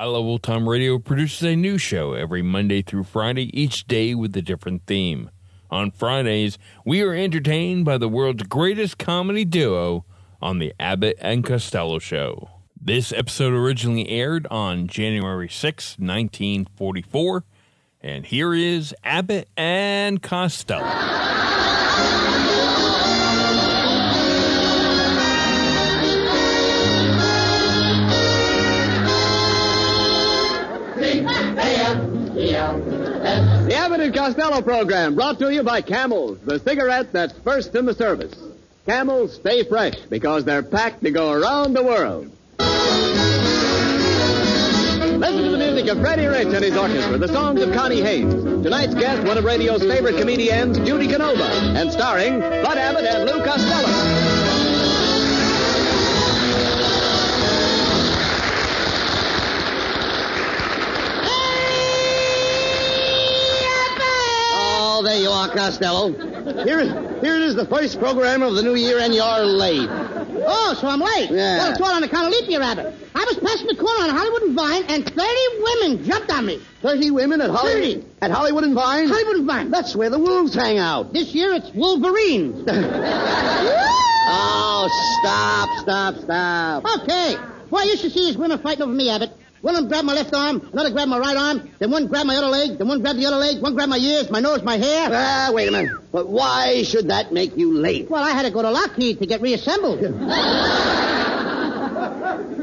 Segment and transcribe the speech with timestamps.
[0.00, 4.14] I Love Old Time Radio produces a new show every Monday through Friday, each day
[4.14, 5.28] with a different theme.
[5.70, 10.06] On Fridays, we are entertained by the world's greatest comedy duo
[10.40, 12.48] on The Abbott and Costello Show.
[12.80, 17.44] This episode originally aired on January 6, 1944,
[18.00, 21.29] and here is Abbott and Costello.
[33.20, 37.84] The Abbott and Costello program brought to you by Camels, the cigarette that's first in
[37.84, 38.34] the service.
[38.86, 42.30] Camels stay fresh because they're packed to go around the world.
[45.20, 48.64] Listen to the music of Freddie Rich and his orchestra, the songs of Connie Haynes.
[48.64, 53.44] Tonight's guest, one of radio's favorite comedians, Judy Canova, and starring Bud Abbott and Lou
[53.44, 54.39] Costello.
[65.54, 66.12] There you are, Costello.
[66.64, 66.80] Here,
[67.20, 69.88] here it is, the first program of the new year, and you're late.
[69.90, 71.30] Oh, so I'm late.
[71.30, 71.58] Yeah.
[71.58, 72.94] Well, it's all on account of leap year, Abbott.
[73.14, 75.18] I was passing the corner on Hollywood and Vine, and 30
[75.60, 76.60] women jumped on me.
[76.82, 78.06] Thirty women at Hollywood, 30.
[78.22, 79.08] at Hollywood and Vine.
[79.08, 79.70] Hollywood and Vine.
[79.70, 81.12] That's where the wolves hang out.
[81.12, 82.64] This year it's Wolverines.
[84.32, 84.88] Oh,
[85.20, 87.02] stop, stop, stop.
[87.02, 87.36] okay.
[87.68, 89.32] Boy, you should see these women fighting over me, Abbott.
[89.62, 92.26] One of them grabbed my left arm, another grabbed my right arm, then one grabbed
[92.26, 94.62] my other leg, then one grabbed the other leg, one grabbed my ears, my nose,
[94.62, 95.08] my hair.
[95.12, 95.92] Ah, wait a minute.
[96.10, 98.08] But why should that make you late?
[98.08, 100.00] Well, I had to go to Lockheed to get reassembled.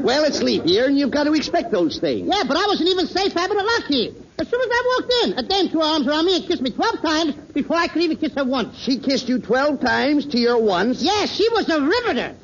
[0.08, 2.28] Well, it's leap year, and you've got to expect those things.
[2.32, 4.14] Yeah, but I wasn't even safe, having at Lockheed.
[4.38, 6.62] As soon as I walked in, a dame threw her arms around me and kissed
[6.62, 8.78] me 12 times before I could even kiss her once.
[8.78, 11.02] She kissed you twelve times to your once.
[11.02, 12.36] Yeah, she was a riveter.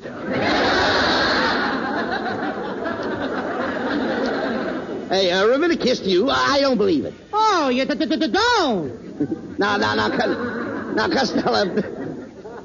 [5.15, 6.29] Hey, uh, Ravenna kissed you.
[6.29, 7.13] I don't believe it.
[7.31, 9.05] Oh, you d- d- d- don't.
[9.57, 11.63] Now, now, now, now, Costello,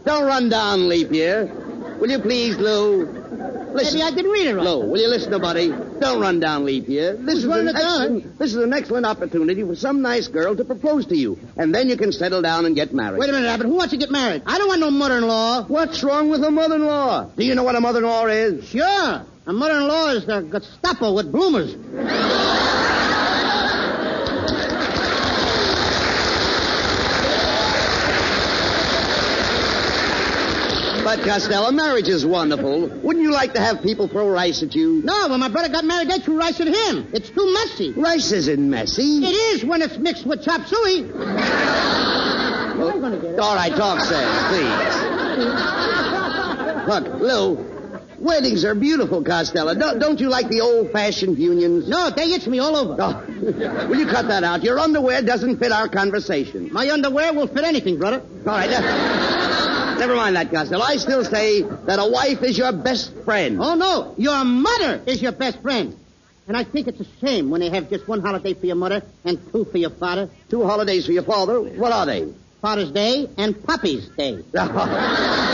[0.04, 1.44] don't run down leap year.
[2.00, 3.06] Will you please, Lou?
[3.72, 3.98] Listen.
[3.98, 4.64] Maybe I didn't read it right.
[4.64, 5.68] Lou, will you listen to Buddy?
[5.68, 7.12] Don't run down leap year.
[7.14, 10.64] This is, running an excellent, this is an excellent opportunity for some nice girl to
[10.64, 11.38] propose to you.
[11.56, 13.20] And then you can settle down and get married.
[13.20, 13.66] Wait a minute, Abbott.
[13.68, 14.42] Who wants to get married?
[14.44, 15.66] I don't want no mother-in-law.
[15.68, 17.30] What's wrong with a mother-in-law?
[17.36, 18.68] Do you know what a mother-in-law is?
[18.70, 19.24] Sure.
[19.46, 21.74] A mother-in-law is a Gestapo with bloomers.
[31.02, 32.86] But, Costello, marriage is wonderful.
[32.86, 35.00] Wouldn't you like to have people throw rice at you?
[35.02, 37.08] No, when my brother got married, they threw rice at him.
[37.14, 37.92] It's too messy.
[37.92, 39.24] Rice isn't messy.
[39.24, 41.10] It is when it's mixed with chop suey.
[41.10, 43.38] I'm gonna get it.
[43.40, 44.94] All right, talk sense, please.
[46.86, 47.79] Look, Lou,
[48.20, 49.74] weddings are beautiful, Costello.
[49.74, 51.88] Don't, don't you like the old-fashioned unions?
[51.88, 52.96] No, they itch me all over.
[52.98, 54.62] Oh, will you cut that out?
[54.62, 56.72] Your underwear doesn't fit our conversation.
[56.72, 58.20] My underwear will fit anything, brother.
[58.20, 60.82] All right, ne- never mind that, Costello.
[60.82, 63.58] I still say that a wife is your best friend.
[63.60, 64.14] Oh, no.
[64.18, 65.96] Your mother is your best friend.
[66.46, 69.02] And I think it's a shame when they have just one holiday for your mother
[69.24, 70.28] and two for your father.
[70.48, 71.60] Two holidays for your father.
[71.60, 72.32] What are they?
[72.60, 74.42] Father's Day and Puppy's Day.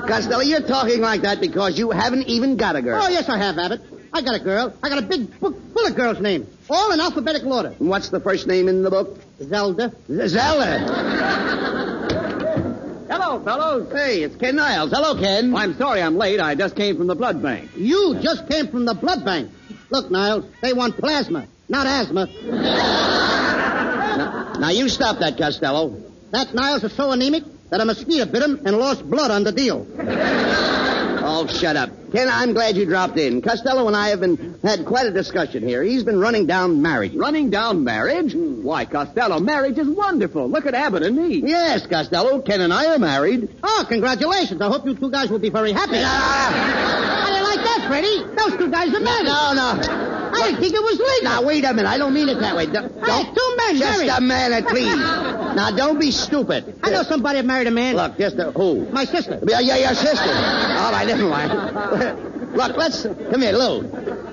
[0.00, 3.00] Costello, you're talking like that because you haven't even got a girl.
[3.02, 3.80] Oh, yes, I have, Abbott.
[4.12, 4.74] I got a girl.
[4.82, 7.74] I got a big book full of girls' names, all in alphabetical order.
[7.78, 9.18] And What's the first name in the book?
[9.42, 9.92] Zelda.
[10.08, 10.78] Zelda.
[13.10, 13.92] Hello, fellows.
[13.92, 14.90] Hey, it's Ken Niles.
[14.90, 15.54] Hello, Ken.
[15.54, 16.40] I'm sorry I'm late.
[16.40, 17.70] I just came from the blood bank.
[17.76, 19.50] You just came from the blood bank.
[19.90, 22.26] Look, Niles, they want plasma, not asthma.
[24.58, 26.02] Now, you stop that, Costello.
[26.30, 29.52] That Niles is so anemic that a mosquito bit him and lost blood on the
[29.52, 29.86] deal.
[31.28, 31.90] Oh, shut up.
[32.12, 33.42] Ken, I'm glad you dropped in.
[33.42, 35.82] Costello and I have been had quite a discussion here.
[35.82, 37.14] He's been running down marriage.
[37.16, 38.32] Running down marriage?
[38.36, 40.48] Why, Costello, marriage is wonderful.
[40.48, 41.42] Look at Abbott and me.
[41.44, 42.42] Yes, Costello.
[42.42, 43.48] Ken and I are married.
[43.60, 44.60] Oh, congratulations.
[44.62, 45.96] I hope you two guys will be very happy.
[45.96, 48.22] How do you like that, Freddie?
[48.36, 49.26] Those two guys are married.
[49.26, 49.80] No, no.
[50.32, 51.24] I didn't think it was legal.
[51.24, 51.88] Now, wait a minute.
[51.88, 52.66] I don't mean it that way.
[52.66, 54.10] Don't, Hey, two men just married.
[54.10, 55.42] a minute, please.
[55.56, 56.78] now, don't be stupid.
[56.82, 57.96] I know somebody that married a man.
[57.96, 58.86] Look, just a, who?
[58.90, 59.40] My sister.
[59.46, 60.30] Yeah, yeah, your sister.
[60.30, 62.32] All right, never mind.
[62.56, 63.80] Look, let's come here, Lou.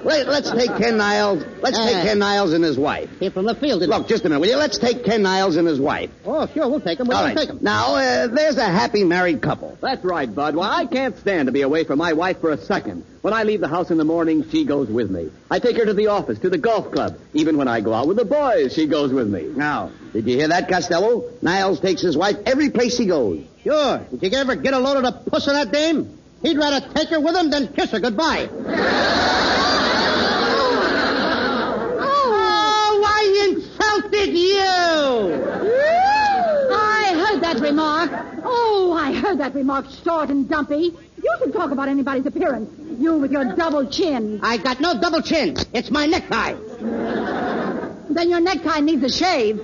[0.04, 1.44] Let, let's take Ken Niles.
[1.62, 1.86] Let's Uh.
[1.86, 3.10] take Ken Niles and his wife.
[3.20, 3.82] Came from the field.
[3.82, 4.56] didn't Look, just a minute, will you?
[4.58, 6.10] Let's take Ken Niles and his wife.
[6.26, 7.08] Oh, sure, we'll take him.
[7.08, 7.36] We'll All right.
[7.36, 7.60] take him.
[7.62, 9.78] Now, uh, there's a happy married couple.
[9.82, 10.56] That's right, Bud.
[10.56, 13.04] Why, I can't stand to be away from my wife for a second.
[13.22, 15.30] When I leave the house in the morning, she goes with me.
[15.52, 17.18] I take her to the office, to the golf club.
[17.34, 19.44] Even when I go out with the boys, she goes with me.
[19.56, 21.32] Now, did you hear that, Costello?
[21.42, 23.44] Niles takes his wife every place he goes.
[23.64, 24.06] Sure.
[24.20, 26.20] Did you ever get a load of the puss of that dame?
[26.44, 28.48] He'd rather take her with him than kiss her goodbye.
[32.00, 35.44] oh, I insulted you!
[36.76, 38.12] I heard that remark.
[38.44, 40.94] Oh, I heard that remark, short and dumpy.
[41.24, 42.70] You should talk about anybody's appearance.
[43.00, 44.42] You with your double chin.
[44.44, 45.56] I got no double chin.
[45.74, 46.56] It's my necktie.
[48.14, 49.60] Then your necktie needs a shave.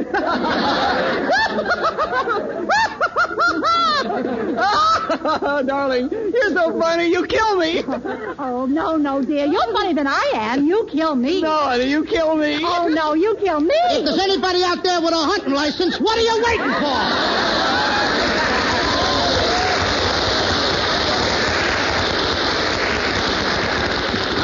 [4.62, 7.84] Oh, darling, you're so funny, you kill me.
[7.88, 9.46] oh, no, no, dear.
[9.46, 10.66] You're funnier than I am.
[10.66, 11.42] You kill me.
[11.42, 12.60] No, honey, you kill me.
[12.62, 13.74] Oh, no, you kill me.
[13.74, 17.00] If there's anybody out there with a hunting license, what are you waiting for?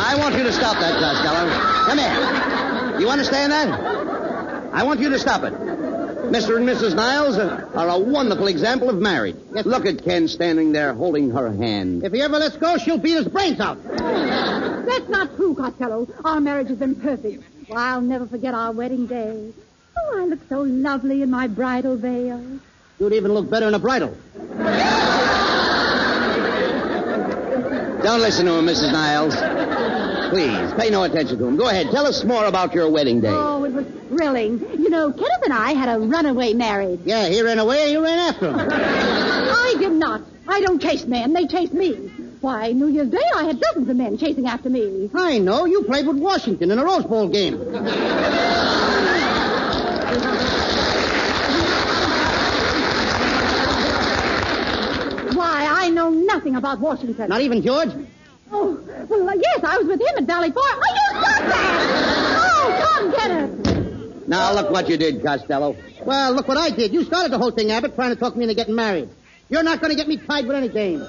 [0.07, 1.49] I want you to stop that, Costello.
[1.87, 2.44] Come here.
[2.99, 3.67] You understand that?
[4.73, 5.53] I want you to stop it.
[5.53, 6.57] Mr.
[6.57, 6.95] and Mrs.
[6.95, 9.35] Niles are, are a wonderful example of marriage.
[9.51, 12.03] Look at Ken standing there holding her hand.
[12.03, 13.81] If he ever lets go, she'll beat his brains out.
[13.83, 16.07] That's not true, Costello.
[16.23, 17.43] Our marriage has been perfect.
[17.69, 19.53] Well, I'll never forget our wedding day.
[19.97, 22.59] Oh, I look so lovely in my bridal veil.
[22.99, 24.15] You'd even look better in a bridal.
[28.03, 28.91] Don't listen to him, Mrs.
[28.91, 29.33] Niles.
[30.35, 31.55] Please, pay no attention to him.
[31.55, 31.91] Go ahead.
[31.91, 33.29] Tell us more about your wedding day.
[33.29, 34.59] Oh, it was thrilling.
[34.59, 36.99] You know, Kenneth and I had a runaway marriage.
[37.05, 38.59] Yeah, he ran away and you ran after him.
[38.59, 40.23] I did not.
[40.45, 41.31] I don't chase men.
[41.31, 41.93] They chase me.
[42.41, 45.09] Why, New Year's Day, I had dozens of men chasing after me.
[45.15, 45.63] I know.
[45.63, 47.57] You played with Washington in a Rose Bowl game.
[55.33, 57.29] Why, I know nothing about Washington.
[57.29, 57.91] Not even George?
[58.51, 60.65] Oh, well, uh, yes, I was with him at Valley Forge.
[60.65, 62.37] Oh, you stop that!
[62.37, 64.27] Oh, come, Kenneth.
[64.27, 65.75] Now, look what you did, Costello.
[66.03, 66.93] Well, look what I did.
[66.93, 69.09] You started the whole thing, Abbott, trying to talk me into getting married.
[69.49, 71.05] You're not going to get me tied with any game.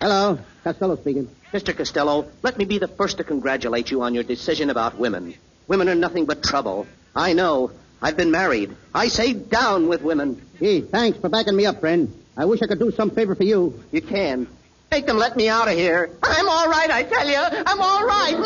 [0.00, 1.28] Hello, Costello speaking.
[1.52, 1.76] Mr.
[1.76, 5.34] Costello, let me be the first to congratulate you on your decision about women.
[5.66, 6.86] Women are nothing but trouble.
[7.14, 7.72] I know.
[8.00, 8.74] I've been married.
[8.94, 10.40] I say down with women.
[10.60, 12.14] Gee, thanks for backing me up, friend.
[12.36, 13.82] I wish I could do some favor for you.
[13.90, 14.46] You can.
[14.90, 16.10] Make them let me out of here.
[16.22, 17.36] I'm all right, I tell you.
[17.36, 18.36] I'm all right.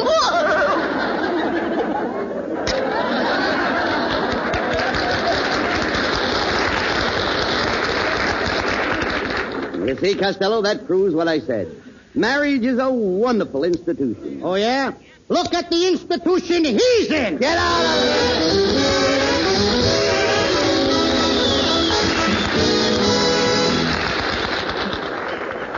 [9.87, 11.81] You see, Costello, that proves what I said.
[12.15, 14.41] Marriage is a wonderful institution.
[14.43, 14.93] Oh, yeah?
[15.29, 17.39] Look at the institution he's in.
[17.39, 18.82] Get out of here!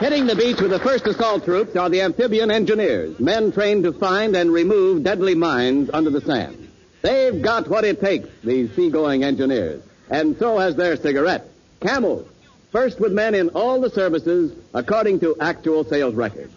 [0.00, 3.92] Hitting the beach with the first assault troops are the amphibian engineers, men trained to
[3.92, 6.68] find and remove deadly mines under the sand.
[7.00, 11.46] They've got what it takes, these seagoing engineers, and so has their cigarette,
[11.80, 12.26] Camel.
[12.72, 16.52] First with men in all the services, according to actual sales records.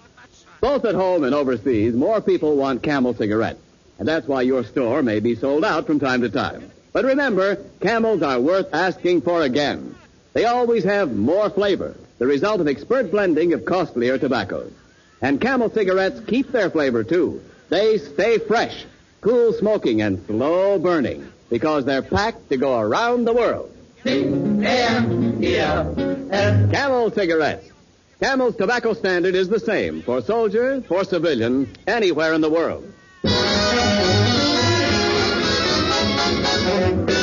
[0.60, 3.62] Both at home and overseas, more people want Camel cigarettes,
[4.00, 6.72] and that's why your store may be sold out from time to time.
[6.92, 9.96] But remember, Camels are worth asking for again.
[10.34, 14.72] They always have more flavor, the result of expert blending of costlier tobaccos.
[15.22, 17.42] And Camel cigarettes keep their flavor too.
[17.70, 18.86] They stay fresh,
[19.22, 23.72] cool smoking, and slow burning because they're packed to go around the world.
[26.72, 27.72] Camel cigarettes.
[28.20, 32.92] Camel's tobacco standard is the same for soldier, for civilian, anywhere in the world.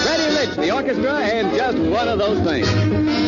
[0.05, 3.24] Freddie Rich, the orchestra, and just one of those things.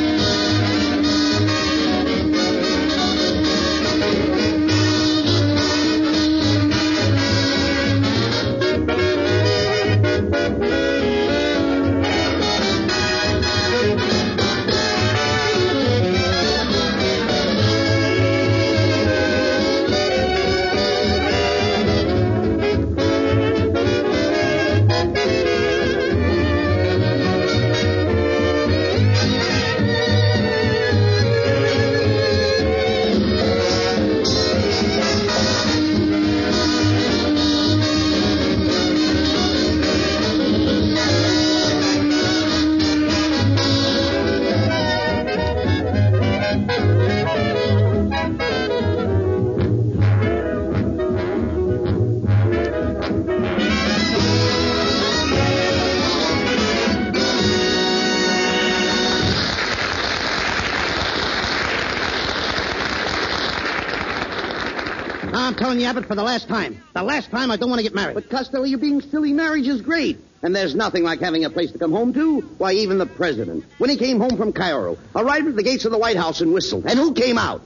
[65.36, 66.82] Telling you, Abbott, for the last time.
[66.94, 68.14] The last time I don't want to get married.
[68.14, 69.32] But Costello, you're being silly.
[69.32, 70.18] Marriage is great.
[70.42, 72.40] And there's nothing like having a place to come home to.
[72.58, 75.92] Why, even the president, when he came home from Cairo, arrived at the gates of
[75.92, 76.86] the White House and whistled.
[76.86, 77.62] And who came out?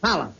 [0.00, 0.32] Fala.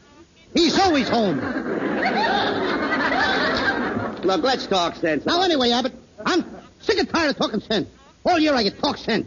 [0.55, 1.37] He's always home.
[4.23, 5.27] Look, let's talk sense.
[5.27, 6.45] Now, anyway, Abbott, I'm
[6.81, 7.89] sick and tired of talking sense.
[8.25, 9.27] All year I get talk sense.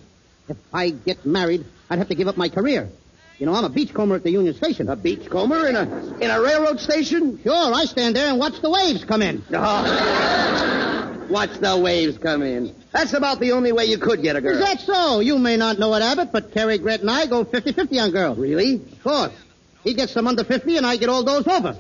[0.50, 2.90] If I get married, I'd have to give up my career.
[3.38, 4.90] You know, I'm a beachcomber at the Union Station.
[4.90, 5.82] A beachcomber in a
[6.22, 7.40] in a railroad station?
[7.44, 9.44] Sure, I stand there and watch the waves come in.
[9.54, 11.12] Oh.
[11.30, 12.76] Watch the waves come in.
[12.92, 14.54] That's about the only way you could get a girl.
[14.54, 15.22] Is that so?
[15.22, 18.38] You may not know it, Abbott, but Cary Grant and I go 50-50 on girls.
[18.38, 18.76] Really?
[18.76, 19.34] Of course.
[19.84, 21.74] He gets some under 50 and I get all those over.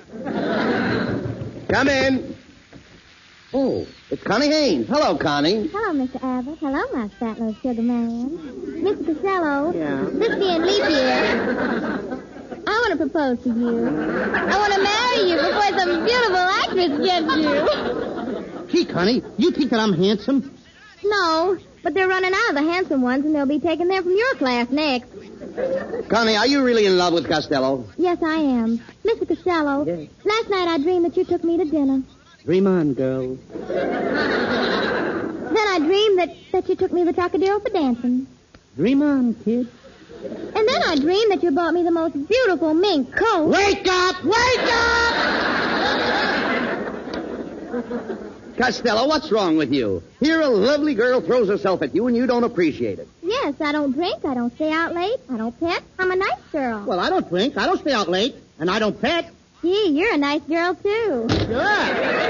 [1.69, 2.35] Come in.
[3.57, 4.85] Oh, it's Connie Haynes.
[4.89, 5.67] Hello, Connie.
[5.69, 6.21] Hello, Mr.
[6.21, 6.57] Abbott.
[6.59, 8.29] Hello, my fat little sugar man.
[8.83, 9.05] Mr.
[9.05, 9.71] Costello.
[9.71, 10.09] Yeah?
[10.11, 12.19] This being leap year,
[12.67, 13.87] I want to propose to you.
[13.87, 18.67] I want to marry you before some beautiful actress gets you.
[18.67, 20.53] Gee, Connie, you think that I'm handsome?
[21.05, 24.17] No, but they're running out of the handsome ones, and they'll be taken there from
[24.17, 25.09] your class next.
[26.09, 27.87] Connie, are you really in love with Costello?
[27.97, 28.79] Yes, I am.
[29.05, 29.25] Mr.
[29.25, 30.09] Costello, Yes.
[30.25, 32.01] last night I dreamed that you took me to dinner.
[32.45, 33.37] Dream on, girl.
[33.57, 33.87] Then
[35.57, 38.27] I dreamed that, that you took me to the Trocadero for dancing.
[38.75, 39.67] Dream on, kid.
[40.23, 43.47] And then I dreamed that you bought me the most beautiful mink coat.
[43.47, 44.23] Wake up!
[44.23, 45.45] Wake up!
[48.57, 50.03] Costello, what's wrong with you?
[50.19, 53.07] Here a lovely girl throws herself at you and you don't appreciate it.
[53.23, 54.23] Yes, I don't drink.
[54.23, 55.19] I don't stay out late.
[55.31, 55.83] I don't pet.
[55.99, 56.85] I'm a nice girl.
[56.85, 57.57] Well, I don't drink.
[57.57, 58.35] I don't stay out late.
[58.59, 59.31] And I don't pet.
[59.61, 61.27] Gee, you're a nice girl, too.
[61.29, 62.25] Yeah.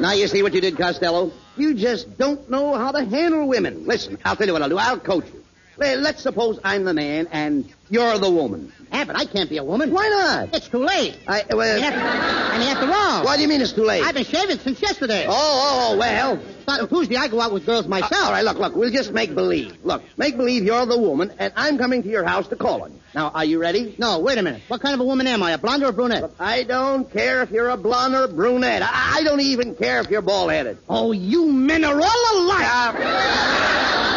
[0.00, 1.32] now you see what you did, Costello?
[1.56, 3.86] You just don't know how to handle women.
[3.86, 4.78] Listen, I'll tell you what I'll do.
[4.78, 5.44] I'll coach you.
[5.76, 8.72] Well, let's suppose I'm the man and you're the woman.
[8.90, 9.92] Abbott, I can't be a woman.
[9.92, 10.52] Why not?
[10.52, 11.16] It's too late.
[11.28, 14.02] I, well, And after, and after all, why do you mean it's too late?
[14.02, 15.26] I've been shaving since yesterday.
[15.28, 16.40] Oh, oh, oh, well.
[16.62, 18.24] Starting Tuesday, I go out with girls myself.
[18.24, 19.76] All right, look, look, we'll just make believe.
[19.84, 22.94] Look, make believe you're the woman, and I'm coming to your house to call on
[22.94, 22.97] you.
[23.14, 23.94] Now, are you ready?
[23.98, 24.62] No, wait a minute.
[24.68, 25.52] What kind of a woman am I?
[25.52, 26.30] A blonde or a brunette?
[26.38, 28.82] I don't care if you're a blonde or a brunette.
[28.82, 30.78] I, I don't even care if you're bald-headed.
[30.88, 32.66] Oh, you men are all alike.
[32.70, 34.08] Uh,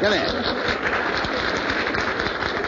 [0.00, 0.26] Come here.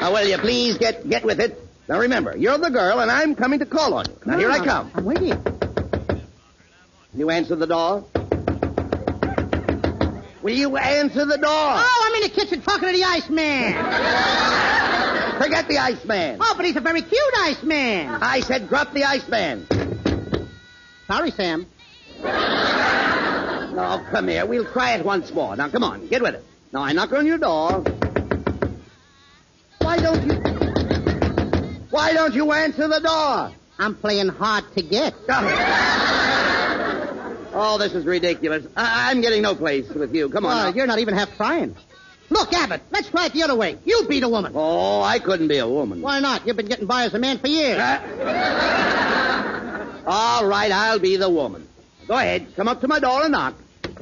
[0.00, 1.60] Now, will you please get get with it?
[1.88, 4.16] Now, remember, you're the girl, and I'm coming to call on you.
[4.26, 4.90] Now, here I come.
[4.94, 5.36] I'm waiting.
[7.14, 8.04] You answer the door?
[10.42, 11.50] Will you answer the door?
[11.50, 13.74] Oh, I'm in the kitchen talking to the Iceman.
[15.38, 16.38] Forget the Iceman.
[16.40, 18.08] Oh, but he's a very cute Iceman.
[18.08, 19.66] I said drop the Iceman.
[21.06, 21.66] Sorry, Sam.
[22.22, 24.46] No, come here.
[24.46, 25.56] We'll try it once more.
[25.56, 26.06] Now, come on.
[26.08, 26.44] Get with it.
[26.72, 27.82] Now, I knock on your door.
[29.78, 30.34] Why don't you...
[31.90, 33.52] Why don't you answer the door?
[33.78, 35.14] I'm playing hard to get.
[37.62, 38.64] Oh, this is ridiculous.
[38.74, 40.30] I- I'm getting no place with you.
[40.30, 40.74] Come on.
[40.74, 41.76] You're not even half trying.
[42.30, 43.76] Look, Abbott, let's try it the other way.
[43.84, 44.52] You be the woman.
[44.54, 46.00] Oh, I couldn't be a woman.
[46.00, 46.46] Why not?
[46.46, 47.78] You've been getting by as a man for years.
[47.78, 48.00] Uh,
[50.06, 51.68] all right, I'll be the woman.
[52.08, 52.46] Go ahead.
[52.56, 53.56] Come up to my door and knock.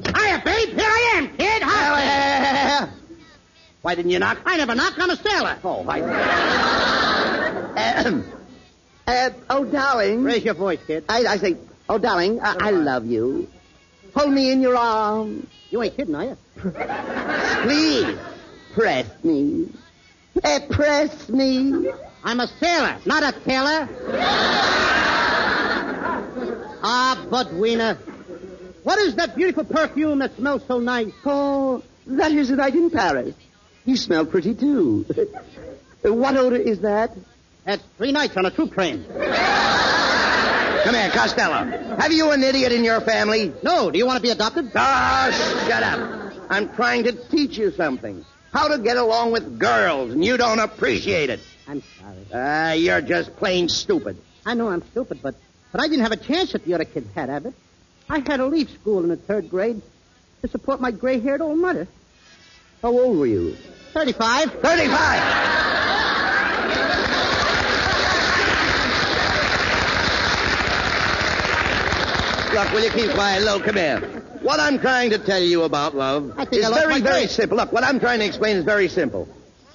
[0.05, 0.69] Hiya, babe.
[0.69, 1.61] Here I am, kid.
[1.63, 2.89] Hi.
[3.81, 4.37] Why didn't you knock?
[4.45, 4.93] I never knock.
[4.97, 5.57] I'm a sailor.
[5.63, 6.01] Oh, I...
[9.07, 10.23] Uh, oh, darling.
[10.23, 11.03] Raise your voice, kid.
[11.09, 11.57] I, I say,
[11.89, 13.47] oh, darling, I, I love you.
[14.15, 15.47] Hold me in your arms.
[15.69, 16.37] You ain't kidding, are you?
[17.63, 18.17] Please,
[18.73, 19.71] press me.
[20.69, 21.91] Press me.
[22.23, 23.89] I'm a sailor, not a tailor.
[26.81, 27.97] ah, Bud Wiener.
[28.83, 31.11] What is that beautiful perfume that smells so nice?
[31.25, 33.35] Oh, that is a night in Paris.
[33.85, 35.05] You smell pretty, too.
[36.01, 37.11] What odor is that?
[37.65, 39.05] That's three nights on a troop train.
[40.83, 41.97] Come here, Costello.
[41.97, 43.53] Have you an idiot in your family?
[43.63, 44.71] No, do you want to be adopted?
[44.75, 45.29] Ah,
[45.67, 46.33] shut up.
[46.49, 48.25] I'm trying to teach you something.
[48.51, 51.39] How to get along with girls, and you don't appreciate it.
[51.67, 52.25] I'm sorry.
[52.33, 54.17] Ah, you're just plain stupid.
[54.45, 55.35] I know I'm stupid, but
[55.71, 57.53] but I didn't have a chance that the other kids had, Abbott.
[58.09, 59.81] I had to leave school in the third grade
[60.41, 61.87] to support my gray-haired old mother.
[62.81, 63.55] How old were you?
[63.93, 64.53] Thirty-five.
[64.53, 65.78] Thirty-five.
[72.53, 73.43] Look, will you keep quiet?
[73.43, 73.99] Look, come here.
[74.41, 76.99] What I'm trying to tell you about love I think is I lost very, my
[77.01, 77.31] very grace.
[77.35, 77.57] simple.
[77.57, 79.27] Look, what I'm trying to explain is very simple.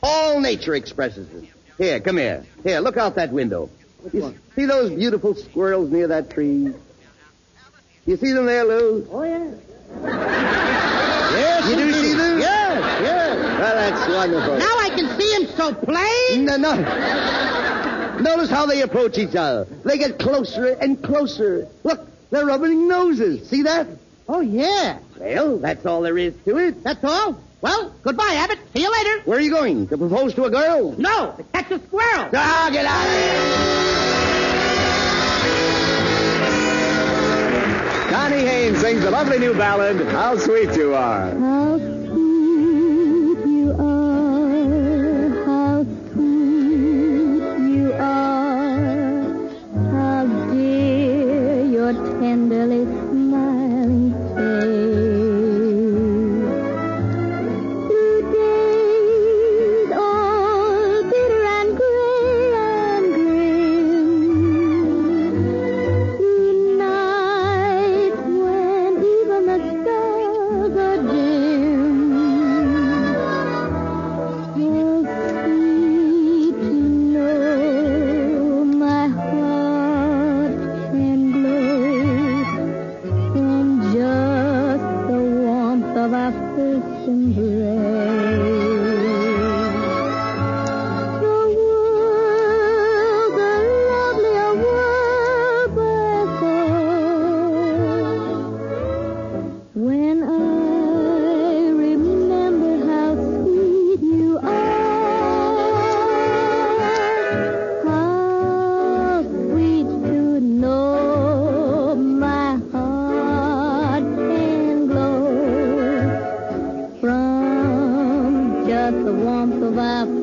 [0.02, 1.50] All nature expresses it.
[1.78, 2.44] Here, come here.
[2.62, 3.70] Here, look out that window.
[4.12, 6.72] You see those beautiful squirrels near that tree?
[8.06, 9.08] You see them there, Lou?
[9.10, 9.54] Oh yeah.
[11.32, 12.38] Yes, you do see them?
[12.38, 13.36] Yes, yes.
[13.60, 14.58] Well, that's wonderful.
[14.58, 16.44] Now I can see them so plain.
[16.44, 18.20] No, no.
[18.20, 19.64] Notice how they approach each other.
[19.84, 21.66] They get closer and closer.
[21.82, 22.00] Look,
[22.34, 23.48] they're rubbing noses.
[23.48, 23.86] See that?
[24.28, 24.98] Oh, yeah.
[25.18, 26.82] Well, that's all there is to it.
[26.82, 27.38] That's all.
[27.60, 28.58] Well, goodbye, Abbott.
[28.74, 29.22] See you later.
[29.24, 29.86] Where are you going?
[29.88, 30.92] To propose to a girl?
[30.98, 32.28] No, to catch a squirrel.
[32.34, 33.84] Ah, get out of here!
[38.10, 41.30] Connie Haynes sings the lovely new ballad, How Sweet You Are.
[41.30, 41.78] How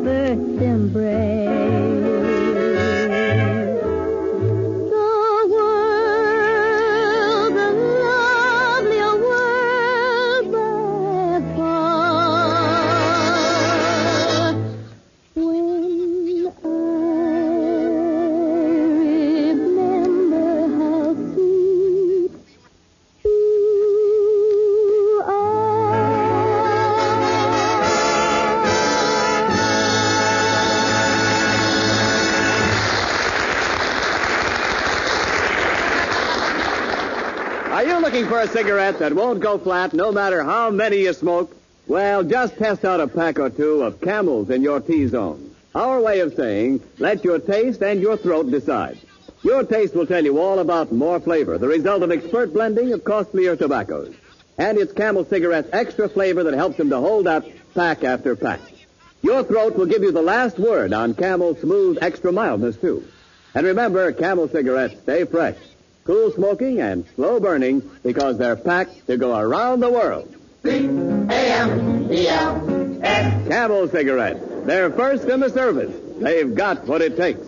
[0.04, 1.31] first embrace.
[38.52, 41.56] Cigarette that won't go flat no matter how many you smoke?
[41.88, 45.56] Well, just test out a pack or two of camels in your T-zone.
[45.74, 49.00] Our way of saying, let your taste and your throat decide.
[49.44, 53.04] Your taste will tell you all about more flavor, the result of expert blending of
[53.04, 54.14] costlier tobaccos.
[54.58, 58.60] And it's Camel Cigarette's extra flavor that helps them to hold up pack after pack.
[59.24, 63.08] Your throat will give you the last word on Camel's smooth extra mildness, too.
[63.56, 65.58] And remember, Camel cigarettes stay fresh,
[66.12, 70.36] cool smoking, and slow burning because they're packed to go around the world.
[73.48, 74.42] Camel cigarettes.
[74.66, 75.96] They're first in the service.
[76.20, 77.40] They've got what it takes.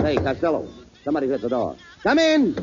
[0.00, 0.66] Hey, Costello.
[1.04, 1.76] Somebody's at the door.
[2.04, 2.56] Come in.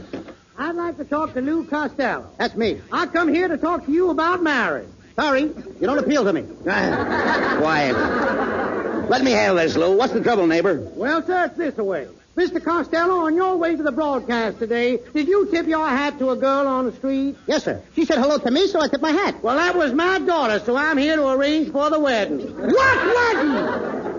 [0.58, 2.32] I'd like to talk to Lou Costello.
[2.40, 2.82] That's me.
[2.92, 4.90] I come here to talk to you about marriage.
[5.16, 6.42] Sorry, you don't appeal to me.
[6.64, 8.63] Quiet.
[9.10, 9.98] Let me handle this, Lou.
[9.98, 10.80] What's the trouble, neighbor?
[10.96, 12.08] Well, sir, it's this way.
[12.36, 12.64] Mr.
[12.64, 16.36] Costello, on your way to the broadcast today, did you tip your hat to a
[16.36, 17.36] girl on the street?
[17.46, 17.80] Yes, sir.
[17.96, 19.44] She said hello to me, so I tipped my hat.
[19.44, 22.40] Well, that was my daughter, so I'm here to arrange for the wedding.
[22.40, 23.52] What wedding?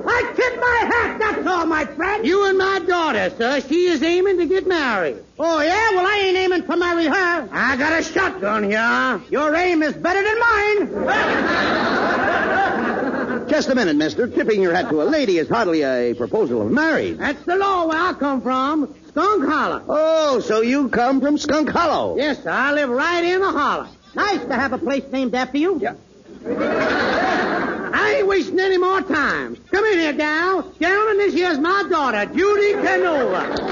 [0.06, 2.24] I tipped my hat, that's all, my friend.
[2.24, 3.60] You and my daughter, sir.
[3.62, 5.16] She is aiming to get married.
[5.38, 5.90] Oh, yeah?
[5.90, 7.48] Well, I ain't aiming to marry her.
[7.50, 9.20] I got a shotgun here.
[9.30, 10.88] Your aim is better than mine.
[13.54, 14.26] Just a minute, mister.
[14.26, 17.18] Tipping your hat to a lady is hardly a proposal of marriage.
[17.18, 19.84] That's the law where I come from, Skunk Hollow.
[19.88, 22.16] Oh, so you come from Skunk Hollow.
[22.16, 22.50] Yes, sir.
[22.50, 23.86] I live right in the hollow.
[24.16, 25.78] Nice to have a place named after you.
[25.80, 25.94] Yeah.
[27.94, 29.54] I ain't wasting any more time.
[29.70, 30.72] Come in here, gal.
[30.80, 33.70] Gentlemen, this here's my daughter, Judy Canova.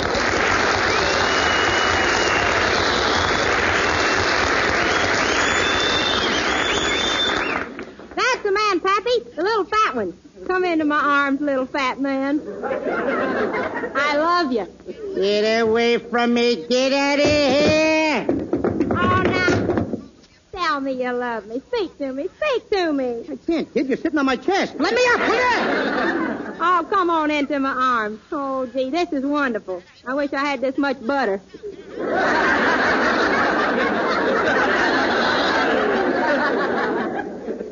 [8.15, 8.53] That's the
[9.35, 10.19] The little fat one.
[10.47, 12.41] Come into my arms, little fat man.
[12.65, 14.67] I love you.
[15.15, 16.67] Get away from me.
[16.67, 18.27] Get out of here.
[18.91, 20.01] Oh, now.
[20.53, 21.63] Tell me you love me.
[21.69, 22.29] Speak to me.
[22.37, 23.25] Speak to me.
[23.31, 23.87] I can't, kid.
[23.89, 24.75] You're sitting on my chest.
[24.79, 25.21] Let me up.
[25.21, 26.57] It.
[26.61, 28.21] Oh, come on into my arms.
[28.33, 29.83] Oh, gee, this is wonderful.
[30.07, 31.41] I wish I had this much butter.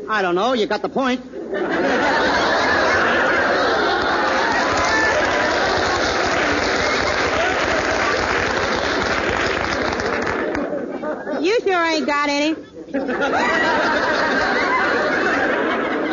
[0.09, 0.55] I don't know.
[0.55, 1.59] You got the point you
[11.63, 12.55] sure ain't got any.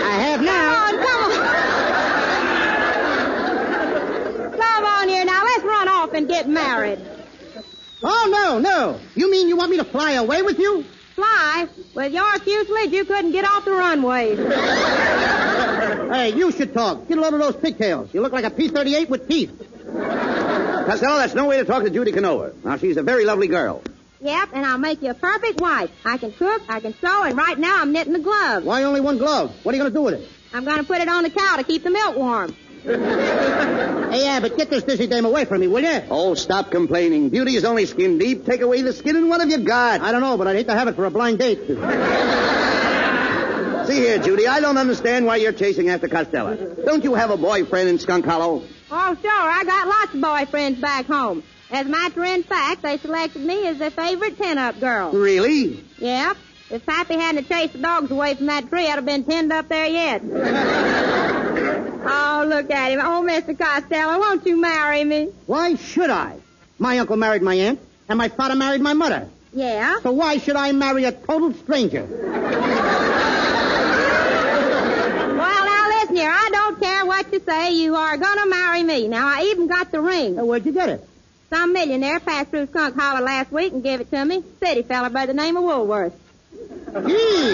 [0.02, 0.74] I have now.
[0.74, 1.32] Come on, come on.
[4.58, 5.44] Come on here now.
[5.44, 7.00] Let's run off and get married.
[8.02, 9.00] Oh, no, no.
[9.16, 10.84] You mean you want me to fly away with you?
[11.16, 11.68] Fly?
[11.96, 14.36] With your fuselage, you couldn't get off the runway.
[16.10, 17.08] Hey, you should talk.
[17.08, 18.14] Get a load of those pigtails.
[18.14, 19.52] You look like a P-38 with teeth.
[19.86, 22.54] Costello, that's no way to talk to Judy Canova.
[22.64, 23.82] Now, she's a very lovely girl.
[24.22, 25.92] Yep, and I'll make you a perfect wife.
[26.06, 28.64] I can cook, I can sew, and right now I'm knitting the glove.
[28.64, 29.54] Why only one glove?
[29.64, 30.30] What are you going to do with it?
[30.54, 32.56] I'm going to put it on the cow to keep the milk warm.
[34.08, 36.02] Hey, yeah, but get this dizzy dame away from me, will you?
[36.10, 37.28] Oh, stop complaining.
[37.28, 38.46] Beauty is only skin deep.
[38.46, 40.00] Take away the skin, and what have you got?
[40.00, 41.60] I don't know, but I'd hate to have it for a blind date.
[43.88, 46.76] See here, Judy, I don't understand why you're chasing after Costello.
[46.86, 48.64] Don't you have a boyfriend in Skunk Hollow?
[48.92, 51.42] Oh, sure, I got lots of boyfriends back home.
[51.72, 55.12] As a matter of fact, they selected me as their favorite pin-up girl.
[55.14, 55.84] Really?
[56.00, 56.38] Yep.
[56.70, 59.70] If Pappy hadn't chased the dogs away from that tree, I'd have been pinned up
[59.70, 60.22] there yet.
[62.06, 63.00] oh, look at him.
[63.02, 63.58] Oh, Mr.
[63.58, 65.30] Costello, won't you marry me?
[65.46, 66.38] Why should I?
[66.78, 69.30] My uncle married my aunt, and my father married my mother.
[69.54, 70.02] Yeah?
[70.02, 72.06] So why should I marry a total stranger?
[75.38, 75.68] Well,
[76.18, 76.32] now here.
[76.32, 77.74] I don't care what you say.
[77.74, 79.08] You are gonna marry me.
[79.08, 80.36] Now, I even got the ring.
[80.36, 81.08] Where'd you get it?
[81.50, 84.44] Some millionaire passed through Skunk Hollow last week and gave it to me.
[84.60, 86.14] City fella by the name of Woolworth.
[87.06, 87.52] Gee,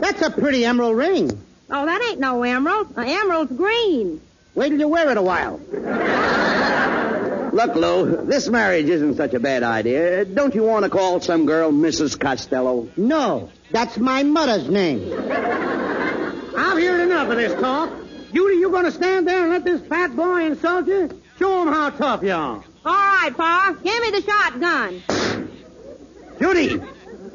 [0.00, 1.30] that's a pretty emerald ring.
[1.70, 2.96] Oh, that ain't no emerald.
[2.96, 4.20] An emerald's green.
[4.54, 5.58] Wait till you wear it a while.
[7.52, 10.24] Look, Lou, this marriage isn't such a bad idea.
[10.24, 12.18] Don't you want to call some girl Mrs.
[12.18, 12.88] Costello?
[12.96, 15.08] No, that's my mother's name.
[16.56, 17.90] I've heard enough of this talk.
[18.32, 21.22] Judy, you going to stand there and let this fat boy insult you?
[21.38, 22.64] Show him how tough you are.
[22.84, 23.76] All right, Pa.
[23.82, 25.02] Give me the shotgun.
[26.40, 26.82] Judy,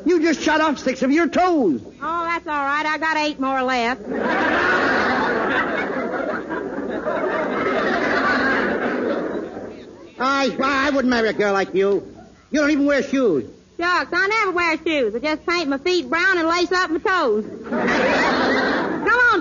[0.05, 1.81] you just shot off six of your toes.
[1.85, 2.85] Oh, that's all right.
[2.85, 4.01] I got eight more left.
[10.21, 12.15] I, I wouldn't marry a girl like you.
[12.51, 13.49] You don't even wear shoes.
[13.79, 15.15] Shucks, I never wear shoes.
[15.15, 17.45] I just paint my feet brown and lace up my toes.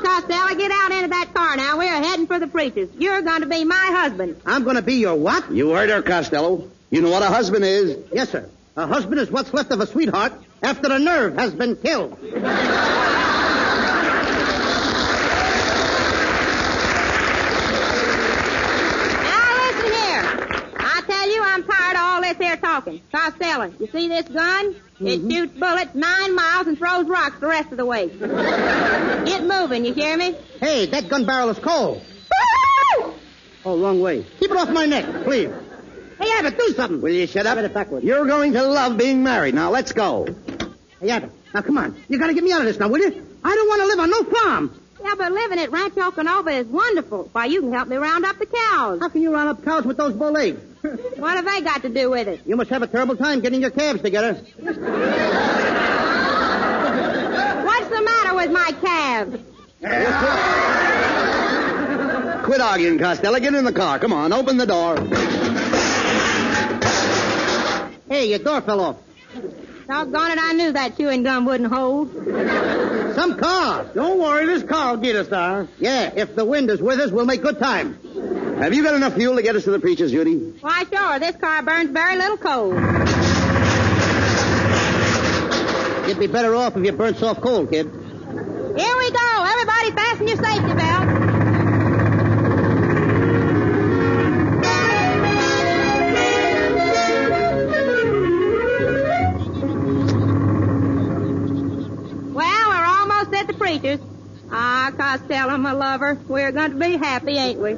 [0.01, 1.77] Come on, Costello, get out into that car now.
[1.79, 2.89] We're heading for the preachers.
[2.99, 4.41] You're going to be my husband.
[4.47, 5.51] I'm going to be your what?
[5.51, 6.69] You heard her, Costello.
[6.91, 7.99] You know what a husband is.
[8.13, 8.49] Yes, sir.
[8.77, 10.33] A husband is what's left of a sweetheart
[10.63, 12.17] after the nerve has been killed.
[12.23, 12.39] Now
[19.57, 20.23] listen here.
[20.79, 23.01] I tell you, I'm tired of all this here talking.
[23.39, 24.75] Costello, you see this gun?
[25.01, 25.31] It mm-hmm.
[25.31, 28.09] shoots bullets nine miles and throws rocks the rest of the way.
[28.19, 30.37] Get moving, you hear me?
[30.61, 32.03] Hey, that gun barrel is cold.
[33.65, 34.25] Oh, wrong way.
[34.41, 35.51] Keep it off my neck, please.
[36.21, 37.01] Hey, Abbott, do something.
[37.01, 37.57] Will you shut up?
[37.57, 38.03] Get it backward.
[38.03, 39.55] You're going to love being married.
[39.55, 40.27] Now, let's go.
[41.01, 42.03] Hey, Abbott, now come on.
[42.09, 43.27] You gotta get me out of this now, will you?
[43.45, 44.81] I don't want to live on no farm.
[45.03, 47.29] Yeah, but living at Rancho Canova is wonderful.
[47.33, 48.99] Why, you can help me round up the cows.
[49.01, 50.61] How can you round up cows with those bow legs?
[51.19, 52.41] What have they got to do with it?
[52.47, 54.35] You must have a terrible time getting your calves together.
[54.35, 54.79] What's
[57.89, 59.37] the matter with my calves?
[62.45, 63.41] Quit arguing, Costello.
[63.41, 63.99] Get in the car.
[63.99, 64.97] Come on, open the door.
[68.09, 68.97] Hey, your door fell off.
[69.89, 72.15] Doggone it, I knew that chewing gum wouldn't hold.
[73.19, 73.85] Some car.
[73.97, 75.67] Don't worry, this car will get us there.
[75.81, 77.99] Yeah, if the wind is with us, we'll make good time.
[78.61, 80.37] Have you got enough fuel to get us to the preachers, Judy?
[80.61, 82.69] Why, sure, this car burns very little coal.
[86.07, 87.87] You'd be better off if you burnt soft coal, kid.
[87.87, 89.45] Here we go.
[89.45, 90.98] Everybody fasten your safety belt.
[103.69, 104.01] Preachers.
[104.51, 107.77] Ah, Costello, my lover, we're going to be happy, ain't we?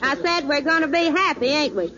[0.00, 1.92] I said we're going to be happy, ain't we?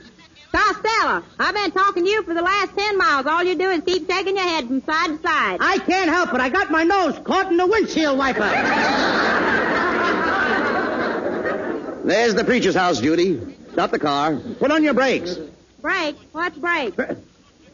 [0.51, 3.27] Costello, I've been talking to you for the last ten miles.
[3.27, 5.59] All you do is keep shaking your head from side to side.
[5.61, 6.41] I can't help it.
[6.41, 8.41] I got my nose caught in the windshield wiper.
[12.05, 13.41] There's the preacher's house, Judy.
[13.73, 14.37] Stop the car.
[14.59, 15.37] Put on your brakes.
[15.81, 16.19] Brakes?
[16.33, 16.97] What's break?
[16.97, 17.21] What, brakes?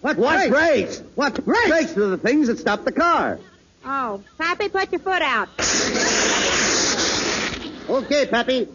[0.01, 0.51] What brakes?
[0.51, 1.03] brakes?
[1.14, 1.68] What brakes?
[1.68, 3.38] Brakes are the things that stop the car.
[3.85, 5.49] Oh, Pappy, put your foot out.
[7.88, 8.68] Okay, Pappy.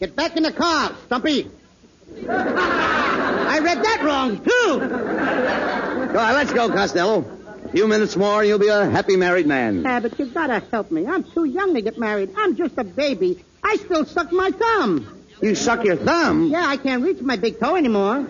[0.00, 1.48] Get back in the car, Stumpy.
[2.28, 6.12] I read that wrong, too.
[6.12, 7.24] Go on, let's go, Costello.
[7.64, 9.82] A few minutes more, and you'll be a happy married man.
[9.82, 11.06] Yeah, but you've gotta help me.
[11.06, 12.30] I'm too young to get married.
[12.36, 13.44] I'm just a baby.
[13.62, 15.24] I still suck my thumb.
[15.40, 16.48] You suck your thumb.
[16.50, 18.20] Yeah, I can't reach my big toe anymore.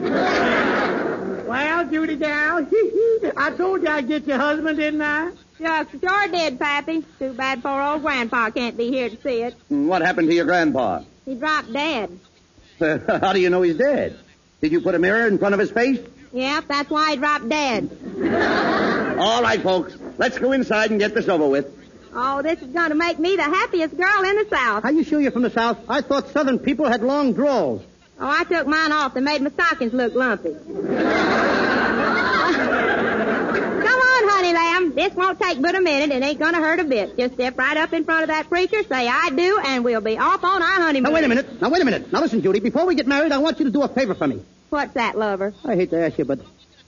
[1.51, 2.59] Well, Judy gal,
[3.37, 5.31] I told you I'd get your husband, didn't I?
[5.61, 7.05] Sure, sure did, Pappy.
[7.19, 9.55] Too bad poor old Grandpa can't be here to see it.
[9.69, 11.03] Hmm, what happened to your grandpa?
[11.27, 12.19] He dropped dead.
[12.81, 14.19] How do you know he's dead?
[14.63, 16.01] Did you put a mirror in front of his face?
[16.33, 17.91] Yep, that's why he dropped dead.
[19.19, 19.97] All right, folks.
[20.17, 21.67] Let's go inside and get this over with.
[22.15, 24.83] Oh, this is going to make me the happiest girl in the South.
[24.83, 25.79] How you sure you're from the South?
[25.89, 27.83] I thought Southern people had long drawls.
[28.19, 29.15] Oh, I took mine off.
[29.15, 30.55] They made my stockings look lumpy.
[33.81, 34.90] Come on, honey lamb.
[35.01, 36.15] This won't take but a minute.
[36.15, 37.17] It ain't to hurt a bit.
[37.17, 40.19] Just step right up in front of that preacher, say I do, and we'll be
[40.19, 41.05] off on our honeymoon.
[41.05, 41.63] Now, wait a minute.
[41.63, 42.13] Now, wait a minute.
[42.13, 42.61] Now, listen, Judy.
[42.61, 44.43] Before we get married, I want you to do a favor for me.
[44.69, 45.55] What's that, lover?
[45.65, 46.41] I hate to ask you, but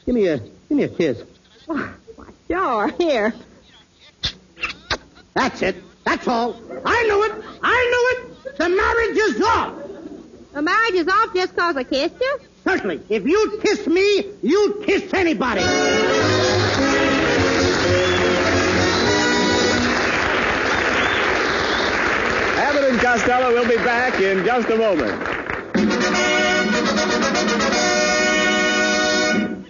[0.04, 1.22] give me a give me a kiss.
[1.64, 1.88] Why,
[2.48, 2.88] sure.
[2.98, 3.32] Here.
[5.32, 5.76] That's it.
[6.04, 6.60] That's all.
[6.84, 7.44] I knew it.
[7.62, 8.58] I knew it.
[8.58, 9.74] The marriage is off.
[10.52, 12.38] The marriage is off just 'cause I kissed you?
[12.64, 13.00] Certainly.
[13.08, 15.62] If you kiss me, you kiss anybody.
[22.72, 25.12] Abbott and Costello will be back in just a moment.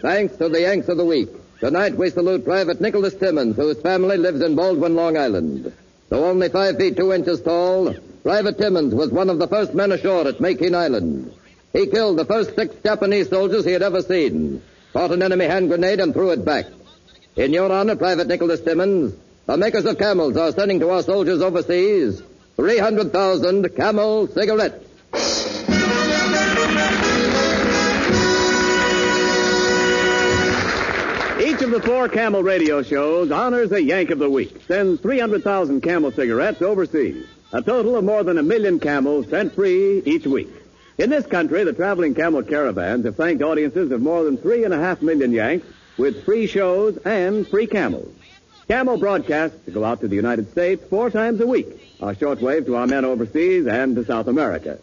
[0.01, 1.29] Thanks to the Yanks of the Week.
[1.59, 5.73] Tonight we salute Private Nicholas Timmons, whose family lives in Baldwin, Long Island.
[6.11, 9.91] Though only five feet two inches tall, Private Timmons was one of the first men
[9.91, 11.35] ashore at Makin Island.
[11.73, 14.63] He killed the first six Japanese soldiers he had ever seen,
[14.93, 16.67] caught an enemy hand grenade and threw it back.
[17.35, 19.13] In your honor, Private Nicholas Timmons,
[19.47, 22.23] the makers of camels are sending to our soldiers overseas
[22.57, 24.85] 300,000 camel cigarettes.
[31.41, 35.81] Each of the four Camel radio shows honors a Yank of the Week, sends 300,000
[35.81, 37.27] Camel cigarettes overseas.
[37.53, 40.49] A total of more than a million camels sent free each week.
[40.99, 44.73] In this country, the traveling camel caravans have thanked audiences of more than three and
[44.73, 45.67] a half million Yanks
[45.99, 48.15] with free shows and free camels.
[48.69, 52.77] Camel broadcasts go out to the United States four times a week, our shortwave to
[52.77, 54.79] our men overseas and to South America.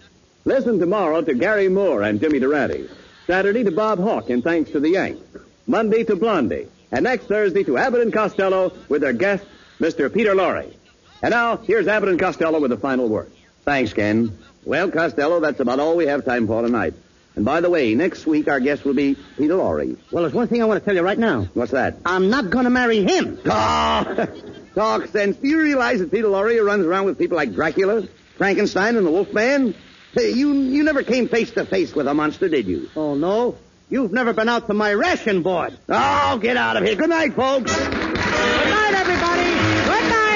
[0.46, 2.90] Listen tomorrow to Garry Moore and Jimmy Durante.
[3.28, 5.22] Saturday to Bob Hawk in Thanks to the Yanks.
[5.68, 6.68] Monday to Blondie.
[6.92, 9.46] And next Thursday to Abbott and Costello with their guest,
[9.80, 10.12] Mr.
[10.12, 10.74] Peter Lorre.
[11.22, 13.32] And now, here's Abbott and Costello with the final word.
[13.66, 14.38] Thanks, Ken.
[14.66, 16.94] Well, Costello, that's about all we have time for tonight.
[17.36, 19.96] And by the way, next week our guest will be Peter Lorre.
[20.12, 21.44] Well, there's one thing I want to tell you right now.
[21.54, 21.98] What's that?
[22.06, 23.40] I'm not going to marry him.
[23.46, 24.28] Oh,
[24.76, 25.38] talk sense.
[25.38, 29.12] Do you realize that Peter Lorre runs around with people like Dracula, Frankenstein, and the
[29.12, 29.76] Wolfman?
[30.14, 32.90] Hey, you you never came face to face with a monster, did you?
[32.96, 33.56] Oh, no?
[33.90, 35.78] You've never been out to my ration board.
[35.88, 36.96] Oh, get out of here.
[36.96, 37.76] Good night, folks.
[37.76, 39.50] Good night, everybody.
[39.86, 40.30] Good night.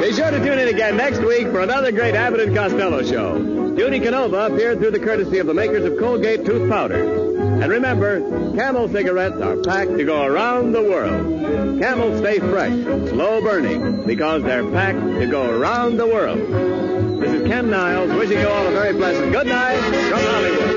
[0.00, 3.59] Be sure to tune in again next week for another great Abbott and Costello show.
[3.76, 7.40] Judy Canova appeared through the courtesy of the makers of Colgate tooth powder.
[7.62, 8.20] And remember,
[8.54, 11.80] Camel cigarettes are packed to go around the world.
[11.80, 12.72] Camel stay fresh,
[13.10, 16.38] slow burning, because they're packed to go around the world.
[17.20, 20.70] This is Ken Niles wishing you all a very pleasant good night from Hollywood.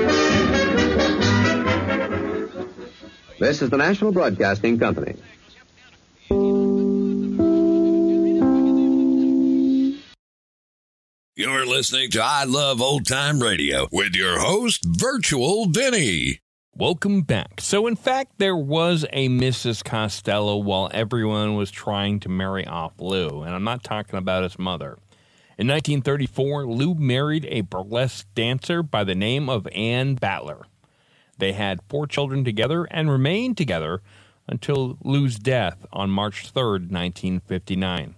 [3.38, 5.16] This is the National Broadcasting Company.
[11.36, 16.38] You're listening to I Love Old Time Radio with your host, Virtual Vinny.
[16.76, 17.60] Welcome back.
[17.60, 19.82] So, in fact, there was a Mrs.
[19.82, 24.60] Costello while everyone was trying to marry off Lou, and I'm not talking about his
[24.60, 24.96] mother.
[25.58, 30.62] In 1934, Lou married a burlesque dancer by the name of Anne Battler.
[31.38, 34.02] They had four children together and remained together
[34.46, 38.14] until Lou's death on March 3rd, 1959.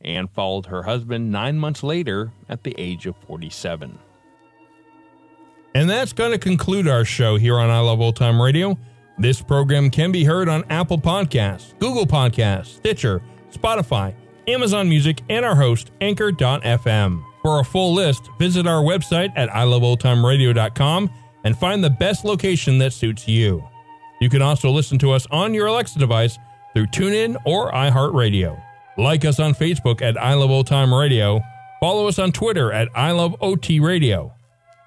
[0.00, 3.98] Anne followed her husband nine months later at the age of 47.
[5.74, 8.78] And that's going to conclude our show here on I Love Old Time Radio.
[9.18, 14.14] This program can be heard on Apple Podcasts, Google Podcasts, Stitcher, Spotify,
[14.48, 17.22] Amazon Music, and our host, Anchor.fm.
[17.42, 21.10] For a full list, visit our website at iloveoldtimeradio.com
[21.44, 23.62] and find the best location that suits you.
[24.20, 26.38] You can also listen to us on your Alexa device
[26.74, 28.60] through TuneIn or iHeartRadio.
[28.96, 31.40] Like us on Facebook at I Love Old Time Radio.
[31.80, 34.32] Follow us on Twitter at I Love OT Radio.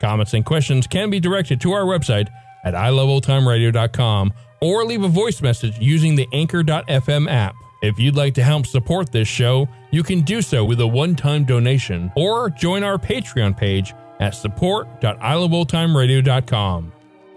[0.01, 2.29] Comments and questions can be directed to our website
[2.63, 7.55] at iloveoldtimeradio.com or leave a voice message using the Anchor.fm app.
[7.81, 11.45] If you'd like to help support this show, you can do so with a one-time
[11.45, 16.91] donation or join our Patreon page at support.iloveoldtimeradio.com.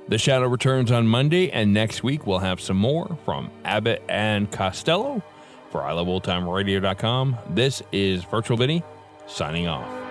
[0.08, 4.50] The Shadow returns on Monday, and next week we'll have some more from Abbott and
[4.50, 5.22] Costello.
[5.72, 8.82] For iloveoldtimeradio.com, this is Virtual Vinny
[9.26, 10.01] signing off.